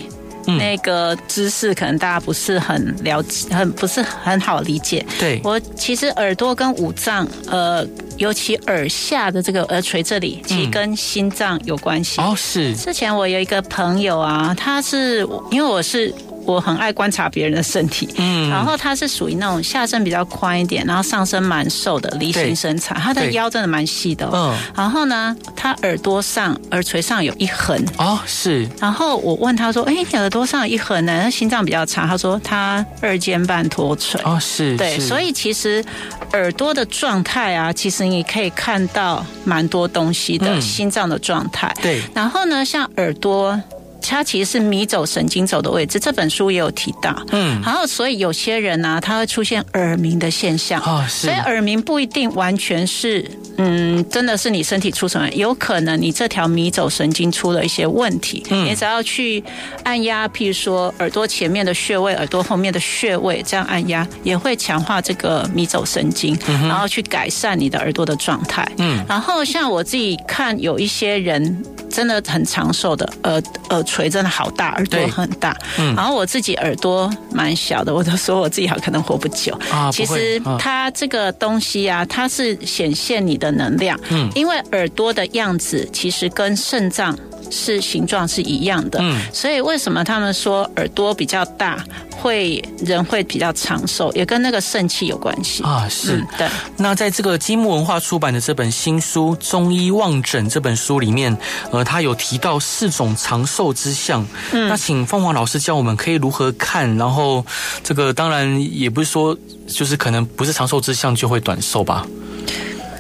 [0.47, 5.05] 那个知识，可能大家不是很了解，很不是很好理解。
[5.19, 7.85] 对，我其实耳朵跟五脏，呃，
[8.17, 12.21] 尤其耳下的这个耳垂这里，其实跟心脏有关系。
[12.21, 12.73] 哦，是。
[12.77, 16.15] 之前我有一个朋友啊，他是因为我是。
[16.45, 31.05] 我很爱观察别人的身体，嗯，然后他是属于那种下身比较宽一点，然后上身蛮瘦的梨形身材，他的腰真的蛮细的，嗯，然后呢，他耳朵上耳垂上有一横，哦，是，然后我问他说，哎，你耳朵上有一横？
[31.05, 31.23] 呢？
[31.25, 35.85] 他心脏比较差，他说他二尖瓣脱垂，哦，是，对，所以其实
[36.33, 43.61] 耳朵的状态啊，其实你可以看到蛮多东西的，心脏的状态，对，然后呢，像耳朵。
[44.07, 47.15] 它其实是迷走神经走的位置，这本书也有提到。
[47.33, 50.81] 嗯，然后所以有些人呢、啊，他会出现耳鸣的现象。
[50.83, 51.27] 哦，是。
[51.27, 58.45] 所以耳鸣不一定完全是，嗯，真的是你身体出什么，有可能你这条迷走神经出了一些问题。
[58.51, 59.43] 嗯，你只要去
[59.83, 68.71] 按压，譬如说耳朵前面的穴位、耳朵后面的穴位，这样按压也会强化这个迷走神经，然后去改善你的耳朵的状态。
[68.79, 71.65] 嗯，然后像我自己看，有一些人。
[71.95, 75.57] 真的很长寿的耳耳垂真的好大，耳朵很大。
[75.79, 79.57] 嗯，然后我自己耳朵蛮小的，我都说我自己好可能活不久。
[79.71, 83.97] 啊，其实它这个东西啊，它是显现你的能量。
[84.11, 87.17] 嗯，因为耳朵的样子其实跟肾脏。
[87.51, 95.89] 是形状是一样的，嗯，所以为什么他们说耳朵比较大会人会比较长寿，也跟那个肾气有关系啊。
[95.89, 96.51] 是的。
[96.77, 101.37] 那在这个积木文化出版的这本新书《中医望诊》这本书里面，
[101.71, 104.27] 呃，他有提到四种长寿之象。
[104.53, 107.45] 嗯，那请凤凰老师教我们可以如何看，然后
[107.83, 112.07] 这个当然也不是说就是可能不是长寿之象就会短寿吧。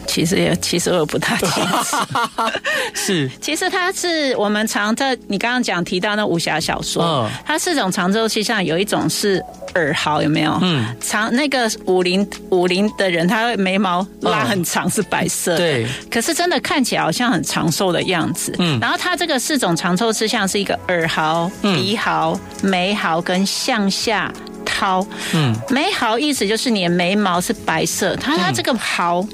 [0.07, 1.97] 其实也，其实我不太清楚。
[2.95, 9.43] 是，其实它是我们常在你刚刚讲提到那武侠小说，嗯，它四种长寿气象，有一种是
[9.75, 10.59] 耳毫，有没有？
[10.63, 15.87] 嗯，长那个武林武林的人，他会眉毛拉很长，是白色的，对。
[16.11, 18.55] 可是真的看起来好像很长寿的样子。
[18.59, 24.33] 嗯，然后它这个四种长寿气象是一个耳毫、鼻毫、眉毫跟向下。
[24.67, 29.25] 掏，嗯，眉毫意思就是你的眉毛是白色，它它这个毫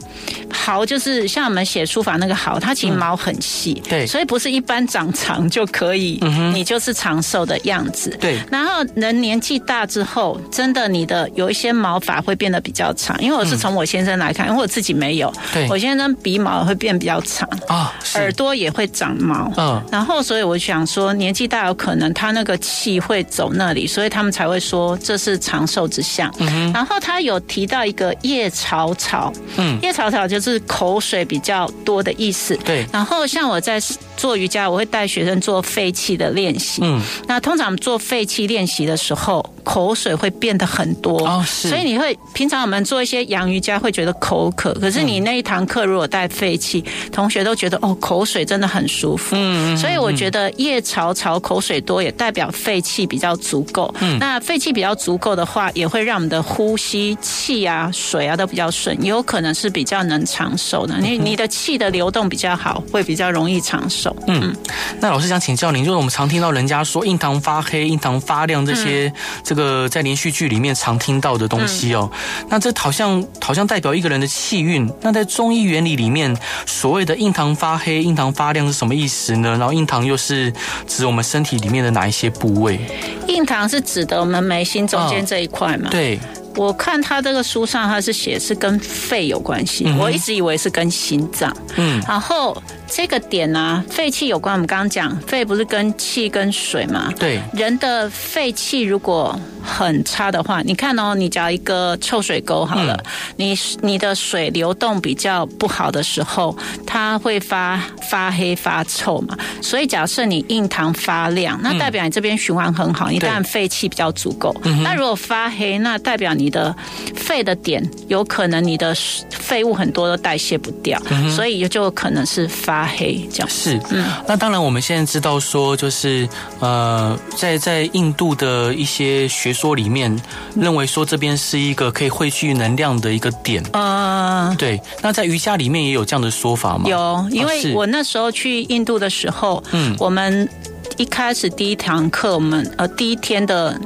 [0.52, 8.16] 毫就是像我们写书法那个毫，它其实毛很细，嗯、对，所以不是一般长长就可以，嗯、你就是长寿的样子。
[8.20, 26.32] 对，然后人年纪大之后，真的你的有一些毛发会变得比较长，因为我是从我先生来看，因为我自己没有，对，我先生鼻毛会变比较长啊，耳朵也会长毛，嗯，然后所以我想说，年纪大有可能他那个气会走那里，所以他们才会说这是长寿之象。
[26.38, 32.86] 嗯，然后他有提到一个叶草草，嗯，叶草草就是口水比较多的意思，对。
[32.92, 33.78] 然后像我在
[34.20, 60.98] 做瑜伽，我会带学生做肺气的练习，嗯，那通常做肺气练习的时候，口水会变得很多，哦，是，所以你会平常我们做一些洋瑜伽会觉得口渴，可是你那一堂课如果带肺气，同学都觉得哦，口水真的很舒服，嗯，所以我觉得夜潮潮口水多也代表肺气比较足够，嗯，那肺气比较足够的话，也会让我们的呼吸气啊、水啊都比较顺，也有可能是比较能长寿的。
[60.98, 64.09] 你你的气的流动比较好，会比较容易长寿。
[64.26, 64.54] 嗯，
[65.00, 72.10] 那老师想请教您，就是我们常听到人家说印堂发黑、印堂发亮这些，这个在连续剧里面常听到的东西哦，
[72.48, 74.90] 那这好像好像代表一个人的气运。
[75.00, 79.50] 那在中医原理里面，所谓的印堂发黑、印堂发亮是什么意思呢？
[79.58, 80.52] 然后印堂又是
[80.86, 82.80] 指我们身体里面的哪一些部位？
[83.28, 85.88] 印堂是指的我们眉心中间这一块嘛？
[85.90, 86.18] 对。
[86.56, 91.56] 我看他这个书上，他是写是跟肺有关系，嗯，我一直以为是跟心脏。
[91.76, 94.52] 嗯，然后这个点呢，啊，肺气有关。
[94.54, 97.12] 我们刚刚讲，肺不是跟气跟水嘛？
[97.18, 109.36] 对，人的肺气如果很差的话，你看哦，你找一个臭水沟好了，嗯，你你的水流动比较不好的时候，它会发发黑发臭嘛。
[109.62, 114.54] 所以假设你印堂发亮，那代表你这边循环很好，嗯，你当然肺气比较足够。
[114.82, 116.74] 那如果发黑，那代表你的
[117.14, 118.94] 肺的点有可能你的
[119.30, 123.48] 废物很多都代谢不掉，嗯、所以就可能是发黑这样。
[123.48, 130.14] 是，嗯，那当然我们现在知道说，就是呃，在在印度的一些学说里面，
[130.54, 133.62] 认为说这边是一个可以汇聚能量的一个点。
[133.72, 134.80] 嗯、呃，对。
[135.02, 136.88] 那在瑜伽里面也有这样的说法吗？
[136.88, 140.48] 有，因为我那时候去印度的时候，嗯，我们
[140.96, 143.80] 一开始第一堂课，我们呃第一天的。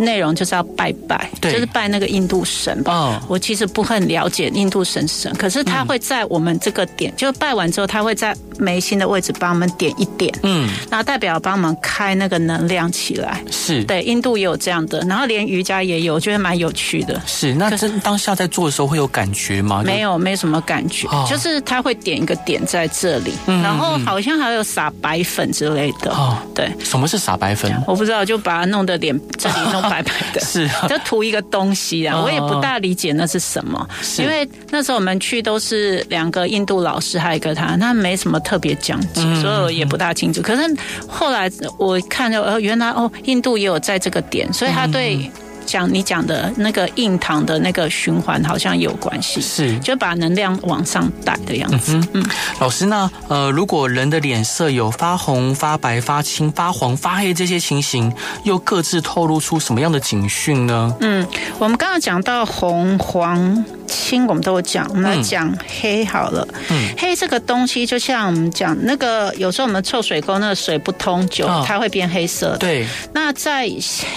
[0.00, 2.92] 内容就是要拜拜，就是拜那个印度神吧。
[2.92, 13.42] 哦，我其实不很了解印度神神，可是他会在我们这个点，嗯、就拜完之后，他会在眉心的位置帮我们点一点，嗯，然后代表帮我们开那个能量起来。
[13.50, 17.20] 是对，印度也有这样的，然后连瑜伽也有，我觉得蛮有趣的。
[17.26, 19.82] 是，那这当下在做的时候会有感觉吗？
[19.84, 26.10] 没有，没什么感觉，哦，就是他会点一个点在这里，嗯，然后好像还有撒白粉之类的。
[26.12, 27.70] 哦，对，什么是撒白粉？
[27.86, 29.89] 我不知道，就把它弄得脸这里弄。
[29.90, 40.40] 白白的， 是就涂一个东西啊，我也不大理解那是什么，因为那时候我们去都是两个印度老师，还有一个他，他没什么特别讲解，所以我也不大清楚。
[40.40, 40.62] 可是
[41.08, 45.30] 后来我看到，呃，原来哦，印度也有在这个点，所以他对。
[45.70, 51.94] 讲你讲的那个硬糖的那个循环好像有关系，是就把能量往上带的样子。
[51.94, 52.24] 嗯，嗯
[52.58, 53.08] 老师呢？
[53.28, 60.92] 呃，如果人的脸色有发红、发白、发青、发黄、发黑这些情形，又各自透露出什么样的警讯呢？
[61.00, 61.24] 嗯，
[61.60, 63.64] 我们刚刚讲到红、黄。
[63.90, 66.46] 青我们都有讲，我们来讲黑好了。
[66.70, 72.56] 嗯，黑这个东西就像我们讲那个，有时候我们臭水沟那个水不通久，它会变黑色。
[72.58, 72.86] 对。
[73.12, 73.68] 那在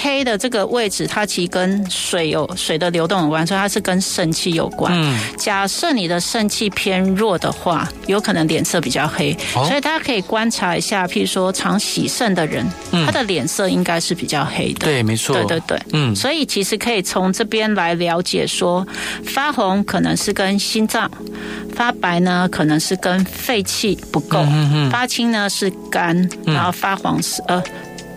[0.01, 4.93] 黑的这个位置，它其实跟水有水的流动有关，所以它是跟肾气有关。
[4.95, 5.19] 嗯。
[5.37, 9.35] 假设你的肾气偏弱的话，有可能脸色比较黑。
[9.55, 9.65] 哦。
[9.67, 12.63] 所以大家可以观察一下，譬如说常洗肾的人，
[13.05, 14.85] 他的脸色应该是比较黑的。
[14.85, 15.35] 对，没错。
[15.35, 15.81] 对对对。
[15.93, 16.15] 嗯。
[16.15, 18.85] 所以其实可以从这边来了解说
[19.25, 19.62] 发红。
[19.67, 21.09] 红可能是跟心脏
[21.73, 24.39] 发白呢，可能是跟肺气不够；
[24.91, 27.63] 发青呢是肝，然后发黄是呃。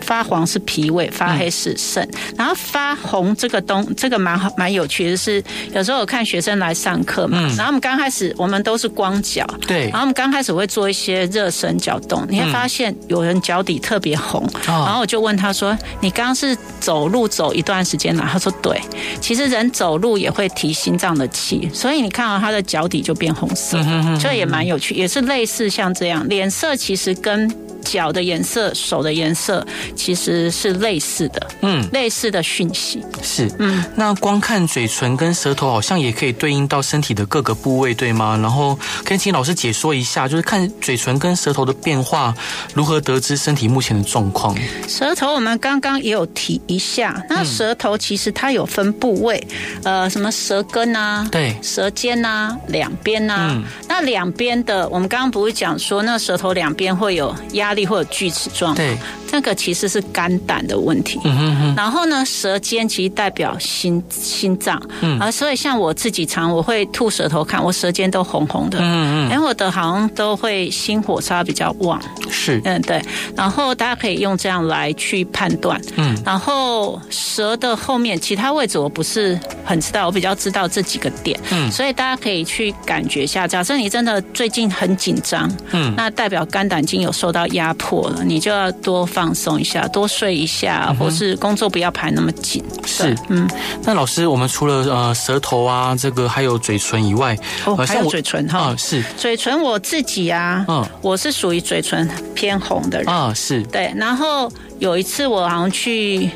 [0.07, 5.43] 发黄是脾胃，发黑是肾，嗯，然后发红这个东这个蛮好蛮有趣的是，
[5.73, 18.79] 有时候我看学生来上课嘛，嗯，然后我们刚开始我们都是光脚，对，然后我们刚开始会做一些热身脚动，你会发现有人脚底特别红，嗯，然后我就问他说：“你刚刚是走路走一段时间了？”他说：“对。”
[19.19, 23.77] 其实人走路也会提心脏的气，所以你看到他的脚底就变红色，
[24.21, 27.53] 所以也蛮有趣，也是类似像这样，脸色其实跟。
[27.87, 33.03] 脚的颜色、手的颜色其实是类似的，嗯，类似的讯息。
[33.23, 38.37] 是，嗯，那光看嘴唇跟舌头好像也可以对应到身体的各个部位，对吗？
[38.41, 42.33] 然后可以请老师解说一下，就是看嘴唇跟舌头的变化，
[42.73, 44.55] 如何得知身体目前的状况？
[44.87, 49.41] 舌头我们刚刚也有提一下，那舌头其实它有分部位，
[49.83, 58.97] 嗯、呃，什么舌根啊，对，舌尖啊，两边啊，嗯、那两边的我们刚刚不是讲说，那舌头两边会有压力或者锯齿状，对。
[59.29, 73.01] 这个其实是肝胆的问题，嗯哼哼，然后呢，舌尖其实代表心心脏，嗯，啊，所以像我自己常我会吐舌头看，我舌尖都红红的，嗯嗯，因为我的好像都会心火烧比较旺，是，嗯对，
[73.35, 89.07] 然后大家可以用这样来去判断，嗯，然后舌的后面其他位置我不是很知道，我比较知道这几个点，嗯，所以大家可以去感觉一下，假设你真的最近很紧张，嗯，那代表肝胆经有受到压迫了，你就要多。
[89.07, 92.63] 放松一下，多睡一下，嗯、或是工作不要排那么紧。
[92.85, 93.49] 是，嗯。
[93.83, 99.59] 那老师，我们除了呃舌头啊，这个还有嘴唇以外，哦，还有嘴唇哈、是嘴唇。
[99.59, 103.91] 我自己啊，嗯，我是属于嘴唇偏红的人啊，是对。
[103.95, 106.29] 然后有一次我好像去。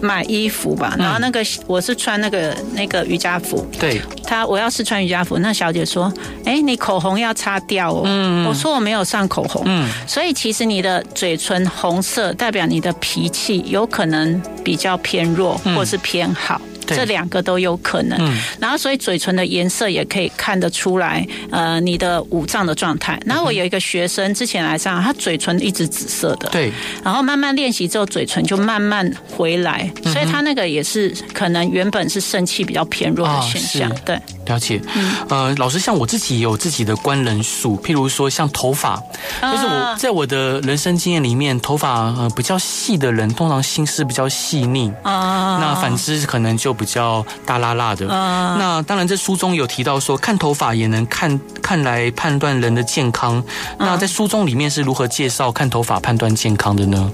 [0.00, 6.12] 买衣服吧，然后那个我是穿那个那个瑜伽服，对，他我要是穿瑜伽服，那小姐说，
[6.44, 16.60] 哎，你口红要擦掉哦，嗯，我说我没有上口红，嗯，所以其实你的嘴唇红色代表你的脾气有可能比较偏弱，或是偏好。
[16.86, 23.18] 这两个都有可能，嗯、然后所以嘴唇的颜色也可以看得出来，呃，你的五脏的状态。
[23.24, 26.72] 然后我有一个学生之前来上，他嘴唇一直紫色的，对，
[27.02, 34.18] 然后慢慢练习之后，嘴唇就慢慢回来，所以他那个也是可能原本是肾气比较偏弱的现象，哦、对。
[34.46, 34.80] 了解，
[35.28, 38.96] 呃，老师，像我自己也有自己的观人术，譬如说像头发，
[39.40, 48.06] 就是我在我的人生经验里面，头发呃比较细的人，通常心思比较细腻啊，那反之可能就比较大拉拉的。
[48.06, 53.42] 那当然，这书中有提到说，看头发也能看看来判断人的健康。
[53.78, 57.10] 那在书中里面是如何介绍看头发判断健康的呢？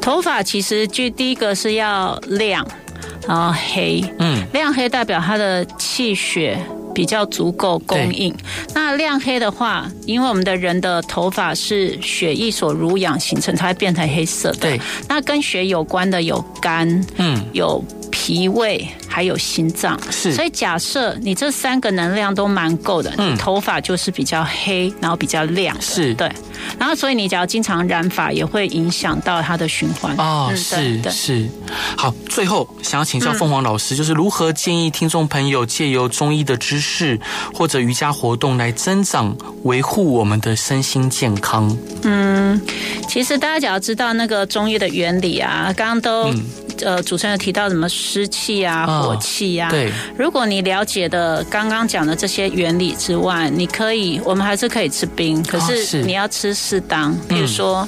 [0.00, 2.66] 头发其实就第一个是要亮。
[3.30, 6.58] 然后黑，嗯，亮黑代表它的气血
[6.92, 8.34] 比较足够供应。
[8.74, 14.58] 那亮黑的话，因为我们的人的头发是血液所濡养形成，它会变成黑色的。
[14.58, 18.84] 对，那跟血有关的有肝，嗯，有脾胃。
[19.10, 26.14] 还有心脏，是，所以假设你这三个能量都蛮够的，嗯，你头发就是比较黑，然后比较亮，是。
[26.14, 26.30] 对，
[26.78, 30.14] 然后所以你只要经常染发，也会影响到它的循环。
[30.16, 31.48] 哦，嗯、是是。
[31.96, 37.18] 好，最后想要请教凤凰老师，嗯、就是如何建议听众朋友借由中医的知识
[37.52, 41.76] 或者瑜伽活动来增长、维护我们的身心健康？
[42.04, 42.60] 嗯，
[43.08, 46.30] 其实大家只要知道那个中医的原理啊，刚刚都。
[46.30, 46.44] 嗯。
[46.82, 49.70] 呃，主持人有提到什么湿气啊、火气呀、啊？
[49.70, 57.16] 对，如果你了解的刚刚讲的这些原理之外，你可以，我们还是可以吃冰，可是你要吃适当。
[57.28, 57.86] 比如说，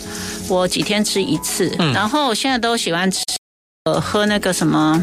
[0.49, 1.93] 我几天吃一次，嗯。
[1.93, 3.23] 然后我现在都喜欢吃，
[3.85, 5.03] 呃，喝那个什么。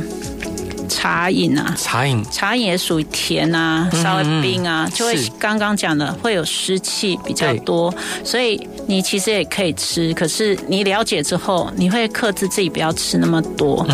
[0.92, 7.94] 茶饮啊，茶饮，茶饮也属于甜啊，稍微冰啊，嗯、就会刚刚讲的会有湿气比较多，
[8.24, 13.86] 所以你其实也可以吃，可是你了解之后，你会克制自己不要吃那么多，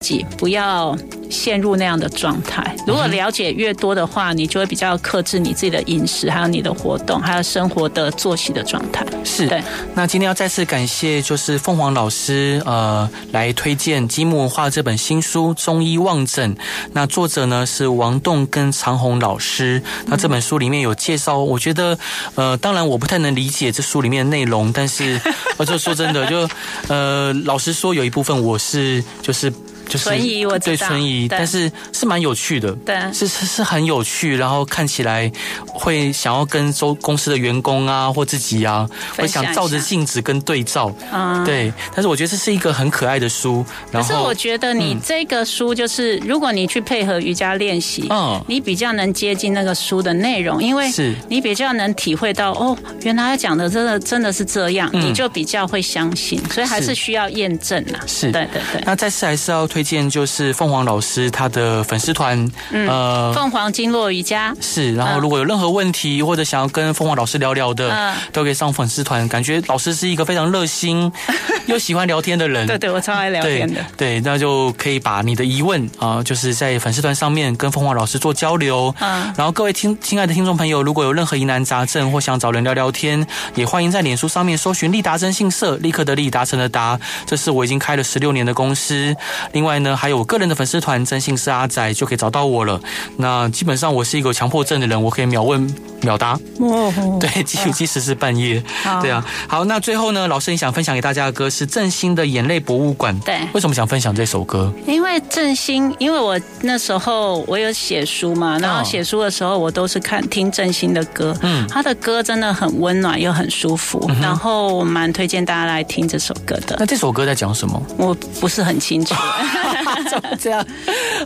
[0.00, 0.96] 己不要。
[1.30, 2.74] 陷入那样的状态。
[2.84, 9.06] 如果了解越多的话，你就会比较克制你自己的饮食，还有你的活动，还有生活的作息的状态。
[9.22, 9.46] 是。
[9.46, 9.62] 对。
[9.94, 16.52] 那今天要再次感谢，就是凤凰老师，呃，来推荐积木文化这本新书《中医望诊》。
[16.94, 19.80] 那作者呢是王栋跟长红老师。
[20.06, 21.96] 那这本书里面有介绍，我觉得，
[22.34, 25.20] 呃，当然我不太能理解这书里面的内容，但是，
[25.56, 26.48] 我就说真的，就，
[26.88, 29.52] 呃，老实说，有一部分我是就是。
[29.90, 35.30] 就是存疑，我对存疑，但是是蛮有趣的，对，是是是很有趣，然后看起来
[35.66, 41.72] 会想要跟周公司的员工啊或自己啊，会想照着镜子跟对照，嗯，对。
[41.92, 43.66] 但是我觉得这是一个很可爱的书。
[43.90, 56.40] 然后可是我觉得你这个书就是，如果你去配合瑜伽练习，嗯，你比较能接近那个书的内容，因为是你比较能体会到哦，原来他讲的真的真的是这样，你就比较会相信。
[56.48, 57.98] 所以还是需要验证呐。
[58.06, 58.80] 是，对对对。
[58.86, 59.79] 那再次还是要推。
[59.80, 62.36] 推荐就是凤凰老师他的粉丝团，
[62.70, 64.94] 嗯、呃，凤凰经络瑜伽是。
[64.94, 69.26] 然后如果有任何问题、嗯、或者想要跟凤凰老师聊聊的，嗯、都可以上粉丝团。
[69.26, 71.10] 感觉老师是一个非常热心
[71.64, 72.66] 又喜欢聊天的人。
[72.66, 73.82] 对对，我超爱聊天的。
[73.96, 78.94] 对，那就可以把你的疑问啊、呃，就是在粉丝团上面跟凤凰老师做交流。
[79.00, 79.32] 嗯。
[79.34, 89.16] 然后各位听亲爱的听众朋友，如果有任何疑难杂症或想找人聊聊天，也欢迎在脸书上面搜寻立达征信社，立刻的立达成的达，这是我已经开了十六年的公司。
[89.52, 92.80] 另外呢，还有我个人的粉丝团真心是阿仔，就可以找到我了。
[93.16, 96.38] 那基本上我是一个强迫症的人，我可以秒问秒答。
[96.58, 97.18] 哦。
[97.20, 98.62] 对，即即使是半夜。
[98.82, 99.00] 好。
[99.00, 99.24] 对啊。
[99.46, 103.14] 好，那最后呢，老师你想分享给大家的歌是振兴的《眼泪博物馆》。
[103.24, 103.40] 对。
[103.52, 104.72] 为什么想分享这首歌？
[104.86, 111.36] 因为振兴，因为我那时候我有写书嘛，然后写书的时候我都是看听振兴的歌。
[111.42, 111.66] 嗯。
[111.68, 116.76] 他的歌真的很温暖又很舒服，嗯、然后我蛮推荐大家来听这首歌的。
[116.78, 117.80] 那这首歌在讲什么？
[117.96, 119.14] 我不是很清楚。
[120.08, 120.64] 怎 么这样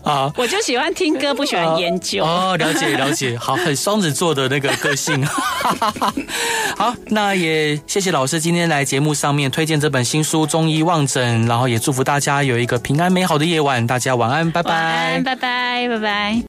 [0.04, 0.32] 啊？
[0.36, 2.24] 我就喜欢听歌，不喜欢研究。
[2.24, 3.36] 哦，了解了解。
[3.40, 5.24] 好，很双子座的那个个性。
[6.76, 13.86] 好，那也谢谢老师今天来节目上面推荐这本新书《中医望诊》，然后也祝福大家有一个平安美好的夜晚。
[13.86, 14.70] 大家晚安，拜拜。
[14.70, 16.42] 晚安，拜拜，拜拜。